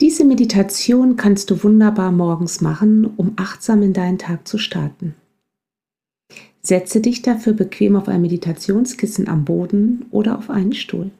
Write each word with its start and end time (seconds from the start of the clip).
Diese 0.00 0.24
Meditation 0.24 1.16
kannst 1.16 1.50
du 1.50 1.62
wunderbar 1.62 2.10
morgens 2.10 2.60
machen, 2.60 3.04
um 3.16 3.34
achtsam 3.36 3.82
in 3.82 3.92
deinen 3.92 4.18
Tag 4.18 4.46
zu 4.48 4.58
starten. 4.58 5.14
Setze 6.62 7.00
dich 7.00 7.22
dafür 7.22 7.52
bequem 7.52 7.94
auf 7.94 8.08
ein 8.08 8.22
Meditationskissen 8.22 9.28
am 9.28 9.44
Boden 9.44 10.06
oder 10.10 10.38
auf 10.38 10.50
einen 10.50 10.72
Stuhl. 10.72 11.10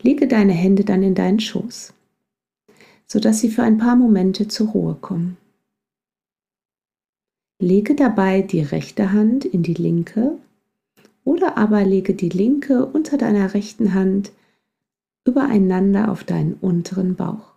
Lege 0.00 0.28
deine 0.28 0.52
Hände 0.52 0.84
dann 0.84 1.02
in 1.02 1.14
deinen 1.14 1.40
Schoß, 1.40 1.92
sodass 3.06 3.40
sie 3.40 3.50
für 3.50 3.62
ein 3.62 3.78
paar 3.78 3.96
Momente 3.96 4.48
zur 4.48 4.68
Ruhe 4.68 4.96
kommen. 5.00 5.36
Lege 7.60 7.94
dabei 7.94 8.42
die 8.42 8.60
rechte 8.60 9.12
Hand 9.12 9.44
in 9.44 9.62
die 9.62 9.74
linke 9.74 10.38
oder 11.24 11.56
aber 11.56 11.84
lege 11.84 12.14
die 12.14 12.28
linke 12.28 12.86
unter 12.86 13.16
deiner 13.18 13.54
rechten 13.54 13.94
Hand 13.94 14.32
übereinander 15.24 16.10
auf 16.10 16.24
deinen 16.24 16.54
unteren 16.54 17.16
Bauch. 17.16 17.54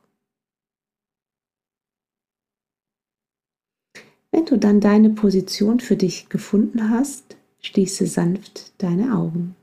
Wenn 4.32 4.46
du 4.46 4.58
dann 4.58 4.80
deine 4.80 5.10
Position 5.10 5.80
für 5.80 5.98
dich 5.98 6.30
gefunden 6.30 6.90
hast, 6.90 7.38
schließe 7.62 8.06
sanft 8.08 8.82
deine 8.82 9.16
Augen. 9.16 9.56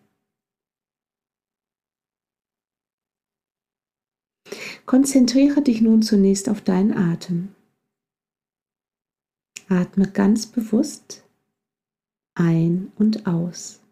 Konzentriere 4.86 5.62
dich 5.62 5.80
nun 5.80 6.02
zunächst 6.02 6.48
auf 6.48 6.60
deinen 6.60 6.92
Atem. 6.92 7.54
Atme 9.68 10.10
ganz 10.10 10.46
bewusst 10.46 11.24
ein 12.34 12.92
und 12.96 13.26
aus. 13.26 13.83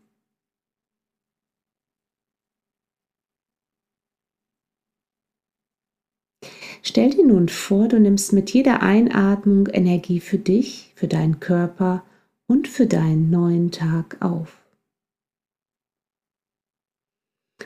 Stell 6.82 7.10
dir 7.10 7.24
nun 7.24 7.48
vor, 7.48 7.86
du 7.86 8.00
nimmst 8.00 8.32
mit 8.32 8.52
jeder 8.52 8.82
Einatmung 8.82 9.68
Energie 9.68 10.18
für 10.18 10.38
dich, 10.38 10.92
für 10.96 11.06
deinen 11.06 11.38
Körper 11.38 12.04
und 12.48 12.66
für 12.66 12.86
deinen 12.86 13.30
neuen 13.30 13.70
Tag 13.70 14.16
auf. 14.20 14.58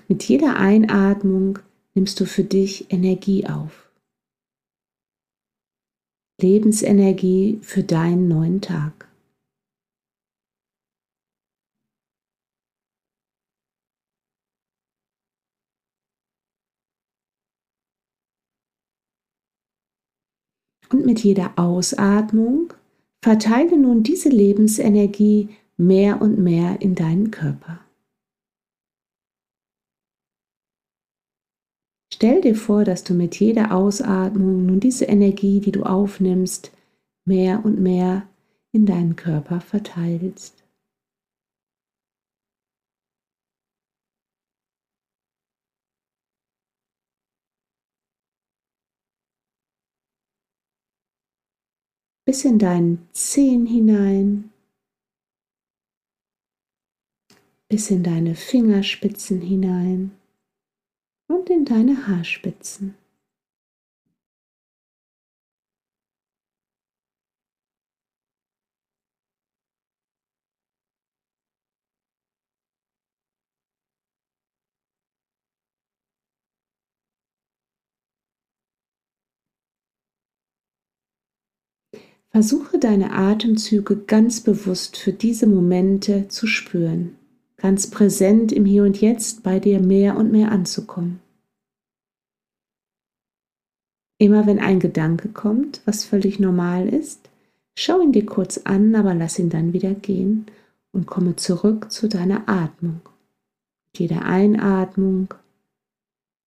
Mit 0.07 0.23
jeder 0.25 0.57
Einatmung 0.57 1.59
nimmst 1.95 2.21
du 2.21 2.27
für 2.27 2.45
dich 2.45 2.93
Energie 2.93 3.47
auf. 3.47 3.91
Lebensenergie 6.41 7.59
für 7.63 7.83
deinen 7.83 8.29
neuen 8.29 8.61
Tag. 8.61 9.06
Und 20.93 21.05
mit 21.05 21.21
jeder 21.21 21.53
Ausatmung 21.57 22.73
verteile 23.23 23.77
nun 23.77 24.03
diese 24.03 24.29
Lebensenergie 24.29 25.49
mehr 25.77 26.23
und 26.23 26.39
mehr 26.39 26.81
in 26.81 26.95
deinen 26.95 27.31
Körper. 27.31 27.81
Stell 32.13 32.41
dir 32.41 32.55
vor, 32.55 32.85
dass 32.85 33.05
du 33.05 33.13
mit 33.13 33.39
jeder 33.39 33.73
Ausatmung 33.73 34.65
nun 34.65 34.81
diese 34.81 35.05
Energie, 35.05 35.61
die 35.61 35.73
du 35.73 35.83
aufnimmst, 35.83 36.73
mehr 37.27 37.65
und 37.65 37.79
mehr 37.79 38.27
in 38.73 38.87
deinen 38.87 39.17
Körper 39.17 39.61
verteilst. 39.61 40.66
Bis 52.27 52.45
in 52.45 52.59
deinen 52.59 53.09
Zehen 53.13 53.67
hinein, 53.67 54.51
bis 57.69 57.91
in 57.91 58.03
deine 58.03 58.35
Fingerspitzen 58.35 59.41
hinein 59.41 60.11
und 61.29 61.49
in 61.49 61.65
deine 61.65 62.09
Haarspitzen. 62.09 62.97
Versuche 82.37 82.79
deine 82.79 83.13
Atemzüge 83.13 83.97
ganz 83.97 84.43
bewusst 84.43 84.99
für 84.99 85.15
diese 85.15 85.47
Momente 85.47 86.29
zu 86.29 86.47
spüren, 86.47 87.17
ganz 87.57 87.89
präsent 87.89 88.53
im 88.53 88.67
Hier 88.67 88.83
und 88.83 89.01
Jetzt 89.01 89.43
bei 89.43 89.59
dir 89.59 89.81
mehr 89.81 90.19
und 90.19 90.33
mehr 90.33 90.53
anzukommen. 90.53 91.21
Immer 94.19 94.45
wenn 94.47 94.59
ein 94.59 94.81
Gedanke 94.81 95.31
kommt, 95.31 95.81
was 95.87 96.05
völlig 96.05 96.39
normal 96.39 96.91
ist, 96.91 97.31
schau 97.75 98.03
ihn 98.03 98.13
dir 98.13 98.27
kurz 98.27 98.59
an, 98.59 98.95
aber 98.95 99.15
lass 99.15 99.39
ihn 99.39 99.49
dann 99.49 99.73
wieder 99.73 99.95
gehen 99.95 100.45
und 100.93 101.07
komme 101.07 101.37
zurück 101.37 101.91
zu 101.91 102.07
deiner 102.07 102.47
Atmung. 102.51 103.01
Mit 103.87 103.99
jeder 104.01 104.27
Einatmung 104.27 105.33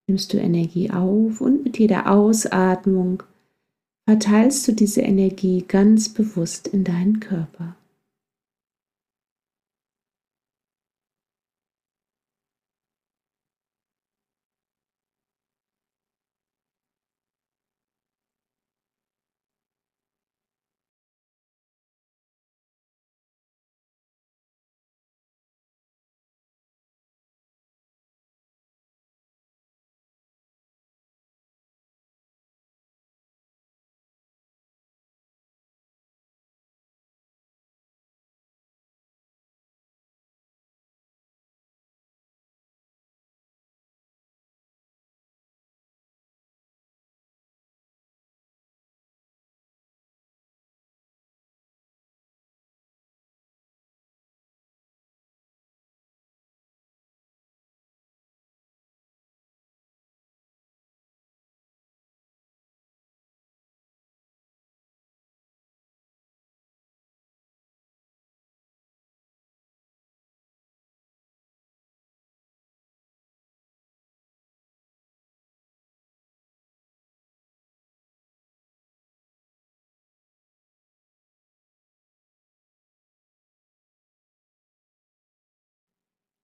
nimmst 0.05 0.33
du 0.33 0.37
Energie 0.37 0.91
auf 0.91 1.41
und 1.41 1.63
mit 1.63 1.79
jeder 1.79 2.11
Ausatmung 2.11 3.23
verteilst 4.09 4.67
du 4.67 4.71
diese 4.71 5.01
Energie 5.01 5.63
ganz 5.67 6.09
bewusst 6.09 6.67
in 6.67 6.83
deinen 6.83 7.19
Körper. 7.19 7.75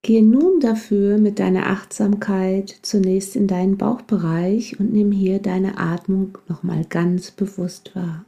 Gehe 0.05 0.23
nun 0.23 0.59
dafür 0.59 1.17
mit 1.17 1.39
deiner 1.39 1.65
Achtsamkeit 1.65 2.69
zunächst 2.83 3.35
in 3.35 3.47
deinen 3.47 3.75
Bauchbereich 3.75 4.79
und 4.79 4.93
nimm 4.93 5.11
hier 5.11 5.39
deine 5.39 5.79
Atmung 5.79 6.37
nochmal 6.47 6.85
ganz 6.85 7.31
bewusst 7.31 7.95
wahr. 7.95 8.23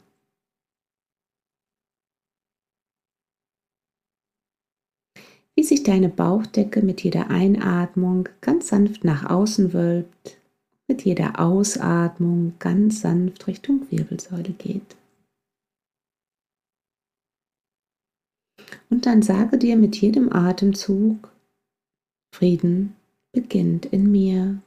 Wie 5.54 5.62
sich 5.62 5.84
deine 5.84 6.10
Bauchdecke 6.10 6.82
mit 6.82 7.04
jeder 7.04 7.30
Einatmung 7.30 8.28
ganz 8.42 8.70
sanft 8.70 9.04
nach 9.04 9.30
außen 9.30 9.72
wölbt, 9.72 10.40
mit 10.88 11.06
jeder 11.06 11.40
Ausatmung 11.40 12.54
ganz 12.58 13.02
sanft 13.02 13.46
Richtung 13.46 13.86
Wirbelsäule 13.92 14.54
geht. 14.54 14.96
Und 18.90 19.06
dann 19.06 19.22
sage 19.22 19.60
dir 19.60 19.78
mit 19.78 19.96
jedem 19.98 20.34
Atemzug, 20.34 21.37
Frieden 22.38 22.96
beginnt 23.32 23.88
in 23.88 24.12
mir. 24.12 24.62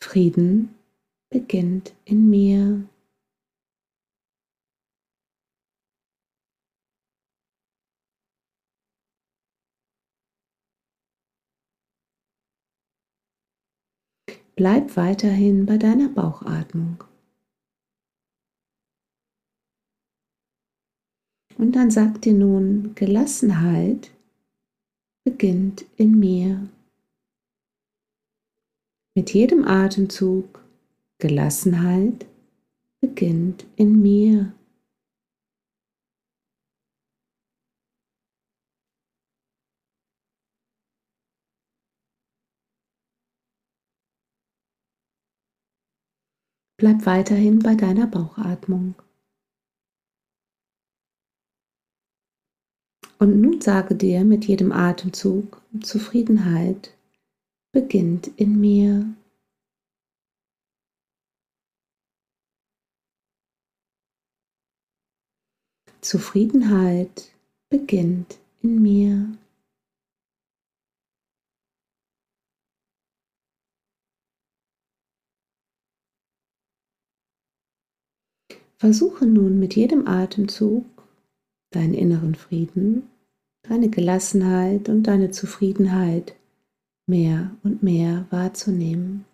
Frieden 0.00 0.76
beginnt 1.28 1.96
in 2.04 2.30
mir. 2.30 2.88
Bleib 14.54 14.96
weiterhin 14.96 15.66
bei 15.66 15.78
deiner 15.78 16.08
Bauchatmung. 16.10 17.02
Und 21.58 21.72
dann 21.72 21.90
sag 21.90 22.22
dir 22.22 22.34
nun, 22.34 22.94
Gelassenheit 22.94 24.12
beginnt 25.24 25.84
in 25.96 26.16
mir. 26.18 26.68
Mit 29.16 29.34
jedem 29.34 29.64
Atemzug 29.64 30.64
Gelassenheit 31.18 32.26
beginnt 33.00 33.66
in 33.74 34.00
mir. 34.00 34.52
Bleib 46.80 47.04
weiterhin 47.06 47.58
bei 47.58 47.74
deiner 47.74 48.06
Bauchatmung. 48.06 48.94
Und 53.20 53.40
nun 53.40 53.60
sage 53.60 53.96
dir 53.96 54.24
mit 54.24 54.46
jedem 54.46 54.70
Atemzug, 54.70 55.60
Zufriedenheit 55.80 56.96
beginnt 57.72 58.28
in 58.36 58.60
mir. 58.60 59.12
Zufriedenheit 66.00 67.32
beginnt 67.68 68.38
in 68.62 68.80
mir. 68.80 69.36
Versuche 78.76 79.26
nun 79.26 79.58
mit 79.58 79.74
jedem 79.74 80.06
Atemzug 80.06 80.97
deinen 81.70 81.94
inneren 81.94 82.34
Frieden, 82.34 83.04
deine 83.62 83.88
Gelassenheit 83.88 84.88
und 84.88 85.04
deine 85.04 85.30
Zufriedenheit 85.30 86.34
mehr 87.06 87.50
und 87.62 87.82
mehr 87.82 88.26
wahrzunehmen. 88.30 89.24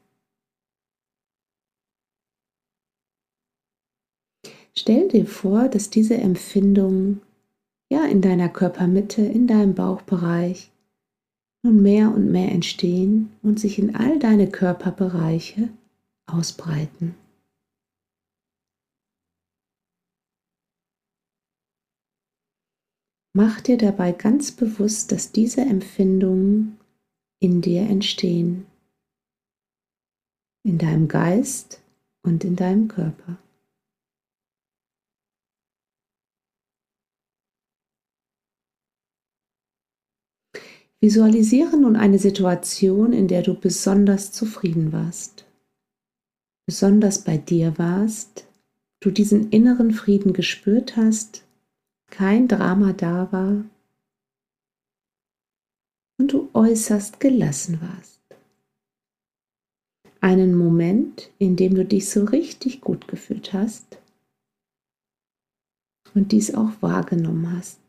Stell 4.77 5.09
dir 5.09 5.27
vor, 5.27 5.69
dass 5.69 5.91
diese 5.91 6.17
Empfindungen 6.17 7.21
ja 7.91 8.05
in 8.07 8.21
deiner 8.21 8.49
Körpermitte, 8.49 9.23
in 9.23 9.47
deinem 9.47 9.75
Bauchbereich 9.75 10.73
nun 11.63 11.83
mehr 11.83 12.13
und 12.15 12.31
mehr 12.31 12.51
entstehen 12.51 13.31
und 13.43 13.61
sich 13.61 13.79
in 13.79 13.95
all 13.95 14.19
deine 14.19 14.49
Körperbereiche 14.51 15.69
ausbreiten. 16.27 17.15
Mach 23.37 23.61
dir 23.61 23.77
dabei 23.77 24.13
ganz 24.13 24.53
bewusst, 24.53 25.11
dass 25.11 25.33
diese 25.33 25.63
Empfindungen 25.63 26.79
in 27.41 27.61
dir 27.61 27.83
entstehen, 27.83 28.65
in 30.63 30.79
deinem 30.79 31.09
Geist 31.09 31.83
und 32.23 32.45
in 32.45 32.55
deinem 32.55 32.87
Körper. 32.87 33.39
Visualisiere 41.01 41.77
nun 41.77 41.97
eine 41.97 42.21
Situation, 42.21 43.13
in 43.13 43.27
der 43.27 43.43
du 43.43 43.59
besonders 43.59 44.31
zufrieden 44.31 44.93
warst, 44.93 45.45
besonders 46.67 47.25
bei 47.25 47.37
dir 47.37 47.77
warst, 47.79 48.47
du 49.01 49.11
diesen 49.11 49.51
inneren 49.51 49.91
Frieden 49.91 50.33
gespürt 50.33 50.97
hast 50.97 51.45
kein 52.07 52.49
Drama 52.49 52.93
da 52.93 53.31
war 53.33 53.65
und 56.19 56.33
du 56.33 56.49
äußerst 56.53 57.21
gelassen 57.21 57.81
warst. 57.81 58.21
Einen 60.21 60.55
Moment, 60.55 61.31
in 61.39 61.57
dem 61.57 61.75
du 61.75 61.85
dich 61.85 62.09
so 62.09 62.25
richtig 62.25 62.81
gut 62.81 63.09
gefühlt 63.09 63.53
hast 63.53 63.99
und 66.15 66.33
dies 66.33 66.55
auch 66.55 66.71
wahrgenommen 66.81 67.57
hast. 67.57 67.81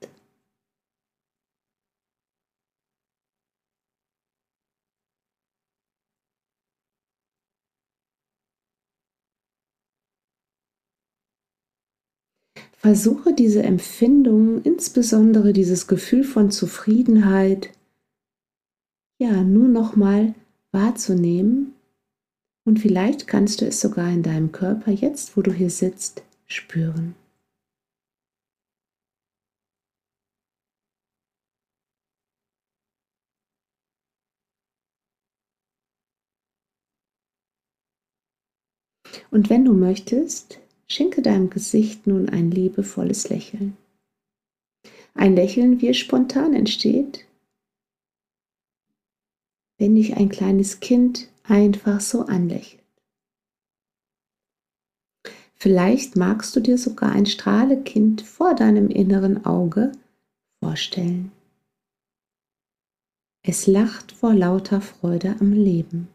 Versuche 12.86 13.34
diese 13.34 13.64
Empfindung, 13.64 14.62
insbesondere 14.62 15.54
dieses 15.54 15.88
Gefühl 15.88 16.24
von 16.24 16.52
Zufriedenheit, 16.52 17.72
ja, 19.20 19.42
nur 19.44 19.68
noch 19.68 19.96
mal 19.96 20.36
wahrzunehmen 20.72 21.74
und 22.64 22.80
vielleicht 22.80 23.26
kannst 23.26 23.62
du 23.62 23.66
es 23.66 23.82
sogar 23.82 24.12
in 24.12 24.22
deinem 24.22 24.52
Körper 24.52 24.92
jetzt, 24.92 25.36
wo 25.36 25.42
du 25.42 25.52
hier 25.52 25.72
sitzt, 25.72 26.22
spüren. 26.46 27.16
Und 39.32 39.50
wenn 39.50 39.66
du 39.66 39.74
möchtest, 39.74 40.60
Schenke 40.88 41.22
deinem 41.22 41.50
Gesicht 41.50 42.08
nun 42.08 42.30
ein 42.30 42.52
liebevolles 42.52 43.30
Lächeln. 43.30 43.76
Ein 45.14 45.36
Lächeln, 45.36 45.82
wie 45.82 45.90
es 45.90 45.98
spontan 45.98 46.54
entsteht, 46.54 47.26
wenn 49.78 49.96
dich 49.96 50.16
ein 50.16 50.30
kleines 50.30 50.80
Kind 50.80 51.30
einfach 51.44 52.02
so 52.02 52.24
anlächelt. 52.24 52.84
Vielleicht 55.56 56.16
magst 56.16 56.56
du 56.56 56.60
dir 56.60 56.78
sogar 56.78 57.12
ein 57.12 57.26
Strahlekind 57.26 58.22
vor 58.22 58.54
deinem 58.54 58.90
inneren 58.90 59.46
Auge 59.46 59.94
vorstellen. 60.62 61.32
Es 63.42 63.66
lacht 63.66 64.12
vor 64.12 64.34
lauter 64.34 64.82
Freude 64.82 65.36
am 65.40 65.54
Leben. 65.54 66.08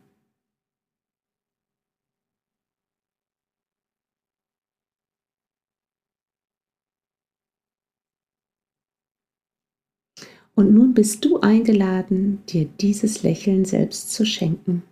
Und 10.61 10.75
nun 10.75 10.93
bist 10.93 11.25
du 11.25 11.40
eingeladen, 11.40 12.45
dir 12.45 12.67
dieses 12.67 13.23
Lächeln 13.23 13.64
selbst 13.64 14.12
zu 14.12 14.26
schenken, 14.26 14.83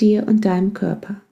dir 0.00 0.26
und 0.26 0.44
deinem 0.44 0.72
Körper. 0.74 1.22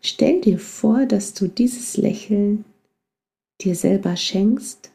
Stell 0.00 0.40
dir 0.42 0.60
vor, 0.60 1.06
dass 1.06 1.34
du 1.34 1.48
dieses 1.48 1.96
Lächeln 1.96 2.64
dir 3.60 3.74
selber 3.74 4.16
schenkst, 4.16 4.92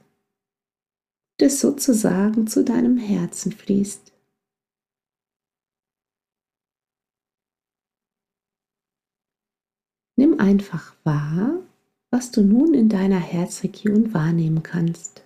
das 1.39 1.59
sozusagen 1.59 2.47
zu 2.47 2.63
deinem 2.63 2.97
Herzen 2.97 3.51
fließt. 3.51 4.13
Nimm 10.15 10.39
einfach 10.39 10.95
wahr, 11.03 11.68
was 12.11 12.31
du 12.31 12.41
nun 12.41 12.73
in 12.73 12.89
deiner 12.89 13.19
Herzregion 13.19 14.13
wahrnehmen 14.13 14.63
kannst. 14.63 15.23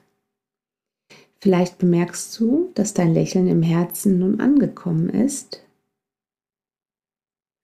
Vielleicht 1.40 1.78
bemerkst 1.78 2.40
du, 2.40 2.72
dass 2.76 2.94
dein 2.94 3.14
Lächeln 3.14 3.48
im 3.48 3.64
Herzen 3.64 4.20
nun 4.20 4.40
angekommen 4.40 5.10
ist, 5.10 5.62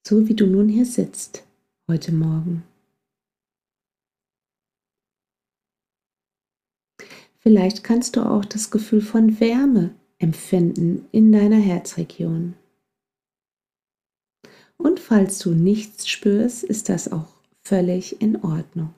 so 0.05 0.27
wie 0.27 0.35
du 0.35 0.47
nun 0.47 0.67
hier 0.69 0.85
sitzt 0.85 1.45
heute 1.87 2.13
Morgen. 2.13 2.63
Vielleicht 7.39 7.83
kannst 7.83 8.15
du 8.15 8.21
auch 8.21 8.43
das 8.43 8.69
Gefühl 8.69 9.01
von 9.01 9.39
Wärme 9.39 9.95
empfinden 10.17 11.07
in 11.11 11.31
deiner 11.31 11.59
Herzregion. 11.59 12.55
Und 14.77 14.99
falls 14.99 15.39
du 15.39 15.51
nichts 15.51 16.07
spürst, 16.07 16.63
ist 16.63 16.89
das 16.89 17.11
auch 17.11 17.27
völlig 17.63 18.21
in 18.21 18.43
Ordnung. 18.43 18.93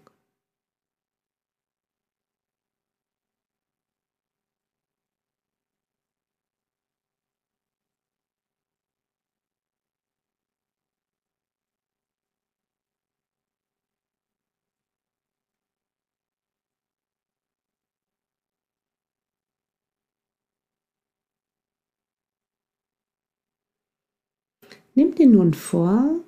Nimm 24.94 25.16
dir 25.16 25.28
nun 25.28 25.54
vor, 25.54 26.20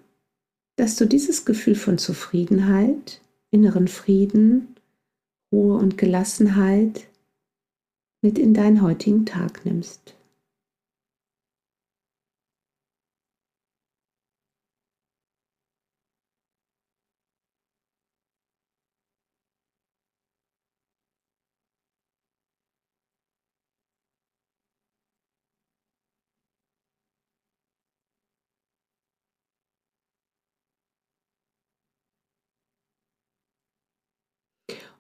dass 0.78 0.96
du 0.96 1.06
dieses 1.06 1.46
Gefühl 1.46 1.76
von 1.76 1.98
Zufriedenheit, 1.98 3.22
inneren 3.52 3.88
Frieden, 3.88 4.76
Ruhe 5.52 5.78
und 5.78 5.98
Gelassenheit 5.98 7.08
mit 8.22 8.40
in 8.40 8.54
deinen 8.54 8.82
heutigen 8.82 9.26
Tag 9.26 9.66
nimmst. 9.66 10.16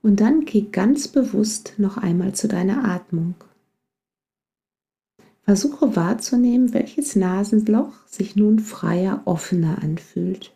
Und 0.03 0.19
dann 0.19 0.43
geh 0.45 0.62
ganz 0.62 1.07
bewusst 1.07 1.75
noch 1.77 1.98
einmal 1.98 2.36
zu 2.36 2.48
deiner 2.48 2.83
Atmung. 2.83 3.36
Versuche 5.43 5.95
wahrzunehmen, 5.95 6.74
welches 6.74 7.15
Nasenloch 7.15 8.05
sich 8.05 8.36
nun 8.36 8.60
freier, 8.60 9.24
offener 9.25 9.81
anfühlt. 9.81 10.53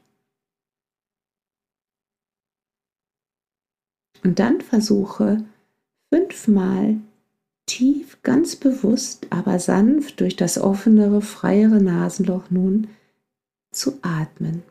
Und 4.23 4.39
dann 4.39 4.59
versuche 4.61 5.45
fünfmal 6.13 6.97
tief, 7.65 8.21
ganz 8.23 8.57
bewusst, 8.57 9.27
aber 9.29 9.59
sanft 9.59 10.19
durch 10.19 10.35
das 10.35 10.57
offenere, 10.57 11.21
freiere 11.21 11.81
Nasenloch 11.81 12.49
nun 12.49 12.87
zu 13.71 13.99
atmen. 14.01 14.63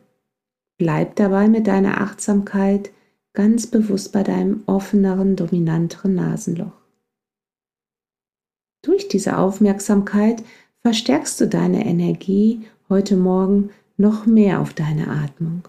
Bleib 0.77 1.15
dabei 1.15 1.47
mit 1.47 1.65
deiner 1.65 2.01
Achtsamkeit 2.01 2.91
ganz 3.37 3.67
bewusst 3.67 4.13
bei 4.13 4.23
deinem 4.23 4.63
offeneren, 4.65 5.35
dominanteren 5.35 6.15
Nasenloch. 6.15 6.81
Durch 8.83 9.07
diese 9.09 9.37
Aufmerksamkeit 9.37 10.43
verstärkst 10.81 11.39
du 11.39 11.47
deine 11.47 11.85
Energie 11.85 12.67
heute 12.89 13.15
Morgen 13.15 13.69
noch 13.95 14.25
mehr 14.25 14.59
auf 14.59 14.73
deine 14.73 15.09
Atmung. 15.09 15.67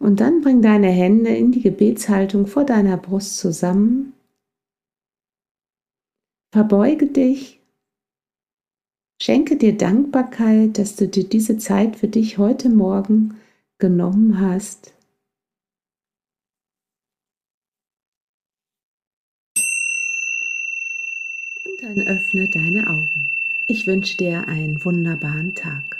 Und 0.00 0.18
dann 0.18 0.40
bring 0.40 0.60
deine 0.60 0.88
Hände 0.88 1.30
in 1.30 1.52
die 1.52 1.62
Gebetshaltung 1.62 2.48
vor 2.48 2.64
deiner 2.64 2.96
Brust 2.96 3.38
zusammen. 3.38 4.12
Verbeuge 6.52 7.06
dich 7.06 7.59
Schenke 9.22 9.56
dir 9.56 9.76
Dankbarkeit, 9.76 10.78
dass 10.78 10.96
du 10.96 11.06
dir 11.06 11.24
diese 11.24 11.58
Zeit 11.58 11.96
für 11.96 12.08
dich 12.08 12.38
heute 12.38 12.70
Morgen 12.70 13.38
genommen 13.78 14.40
hast. 14.40 14.94
Und 21.64 21.82
dann 21.82 22.00
öffne 22.00 22.48
deine 22.48 22.88
Augen. 22.88 23.28
Ich 23.66 23.86
wünsche 23.86 24.16
dir 24.16 24.48
einen 24.48 24.82
wunderbaren 24.86 25.54
Tag. 25.54 25.99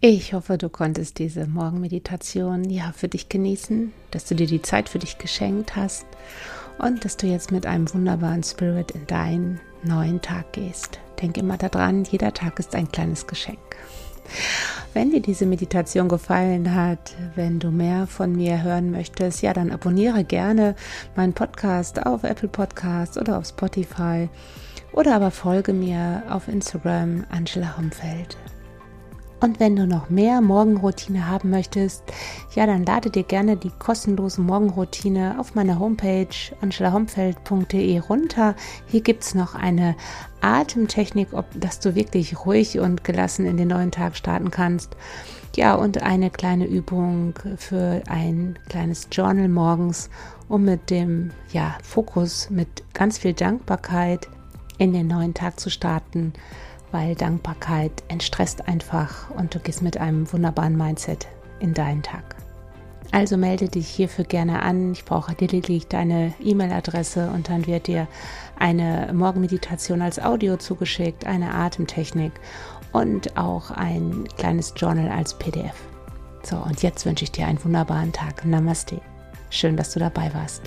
Ich 0.00 0.32
hoffe, 0.32 0.58
du 0.58 0.68
konntest 0.68 1.18
diese 1.18 1.48
Morgenmeditation 1.48 2.70
ja 2.70 2.92
für 2.94 3.08
dich 3.08 3.28
genießen, 3.28 3.92
dass 4.12 4.26
du 4.26 4.36
dir 4.36 4.46
die 4.46 4.62
Zeit 4.62 4.88
für 4.88 5.00
dich 5.00 5.18
geschenkt 5.18 5.74
hast 5.74 6.06
und 6.78 7.04
dass 7.04 7.16
du 7.16 7.26
jetzt 7.26 7.50
mit 7.50 7.66
einem 7.66 7.92
wunderbaren 7.92 8.44
Spirit 8.44 8.92
in 8.92 9.08
deinen 9.08 9.60
neuen 9.82 10.22
Tag 10.22 10.52
gehst. 10.52 11.00
Denk 11.20 11.36
immer 11.36 11.56
daran, 11.56 12.04
jeder 12.04 12.32
Tag 12.32 12.60
ist 12.60 12.76
ein 12.76 12.92
kleines 12.92 13.26
Geschenk. 13.26 13.58
Wenn 14.94 15.10
dir 15.10 15.20
diese 15.20 15.46
Meditation 15.46 16.06
gefallen 16.06 16.76
hat, 16.76 17.16
wenn 17.34 17.58
du 17.58 17.72
mehr 17.72 18.06
von 18.06 18.36
mir 18.36 18.62
hören 18.62 18.92
möchtest, 18.92 19.42
ja, 19.42 19.52
dann 19.52 19.72
abonniere 19.72 20.22
gerne 20.22 20.76
meinen 21.16 21.32
Podcast 21.32 22.06
auf 22.06 22.22
Apple 22.22 22.48
Podcasts 22.48 23.18
oder 23.18 23.36
auf 23.36 23.46
Spotify 23.46 24.28
oder 24.92 25.16
aber 25.16 25.32
folge 25.32 25.72
mir 25.72 26.22
auf 26.30 26.46
Instagram 26.46 27.24
Angela 27.30 27.76
Homfeld. 27.76 28.36
Und 29.40 29.60
wenn 29.60 29.76
du 29.76 29.86
noch 29.86 30.10
mehr 30.10 30.40
Morgenroutine 30.40 31.28
haben 31.28 31.50
möchtest, 31.50 32.02
ja, 32.56 32.66
dann 32.66 32.84
lade 32.84 33.08
dir 33.08 33.22
gerne 33.22 33.56
die 33.56 33.70
kostenlose 33.70 34.40
Morgenroutine 34.40 35.36
auf 35.38 35.54
meiner 35.54 35.78
Homepage 35.78 36.26
angelahomfeld.de 36.60 37.98
runter. 38.00 38.56
Hier 38.86 39.00
gibt 39.00 39.22
es 39.22 39.34
noch 39.36 39.54
eine 39.54 39.94
Atemtechnik, 40.40 41.28
ob, 41.32 41.46
dass 41.54 41.78
du 41.78 41.94
wirklich 41.94 42.44
ruhig 42.44 42.80
und 42.80 43.04
gelassen 43.04 43.46
in 43.46 43.56
den 43.56 43.68
neuen 43.68 43.92
Tag 43.92 44.16
starten 44.16 44.50
kannst. 44.50 44.96
Ja, 45.54 45.74
und 45.76 46.02
eine 46.02 46.30
kleine 46.30 46.66
Übung 46.66 47.34
für 47.56 48.02
ein 48.08 48.58
kleines 48.68 49.08
Journal 49.12 49.48
morgens, 49.48 50.10
um 50.48 50.64
mit 50.64 50.90
dem 50.90 51.30
ja, 51.52 51.76
Fokus, 51.82 52.50
mit 52.50 52.68
ganz 52.92 53.18
viel 53.18 53.34
Dankbarkeit 53.34 54.28
in 54.78 54.92
den 54.92 55.06
neuen 55.06 55.34
Tag 55.34 55.60
zu 55.60 55.70
starten 55.70 56.32
weil 56.90 57.14
Dankbarkeit 57.14 57.92
entstresst 58.08 58.68
einfach 58.68 59.30
und 59.30 59.54
du 59.54 59.58
gehst 59.58 59.82
mit 59.82 59.98
einem 59.98 60.30
wunderbaren 60.32 60.76
Mindset 60.76 61.28
in 61.60 61.74
deinen 61.74 62.02
Tag. 62.02 62.36
Also 63.10 63.36
melde 63.36 63.68
dich 63.68 63.88
hierfür 63.88 64.24
gerne 64.24 64.62
an. 64.62 64.92
Ich 64.92 65.04
brauche 65.04 65.34
lediglich 65.38 65.86
deine 65.86 66.34
E-Mail-Adresse 66.40 67.30
und 67.30 67.48
dann 67.48 67.66
wird 67.66 67.86
dir 67.86 68.06
eine 68.58 69.10
Morgenmeditation 69.14 70.02
als 70.02 70.18
Audio 70.22 70.56
zugeschickt, 70.56 71.26
eine 71.26 71.54
Atemtechnik 71.54 72.32
und 72.92 73.36
auch 73.38 73.70
ein 73.70 74.24
kleines 74.36 74.74
Journal 74.76 75.08
als 75.08 75.34
PDF. 75.34 75.74
So, 76.42 76.56
und 76.56 76.82
jetzt 76.82 77.06
wünsche 77.06 77.24
ich 77.24 77.32
dir 77.32 77.46
einen 77.46 77.62
wunderbaren 77.64 78.12
Tag. 78.12 78.44
Namaste. 78.44 79.00
Schön, 79.50 79.76
dass 79.76 79.92
du 79.92 80.00
dabei 80.00 80.32
warst. 80.34 80.62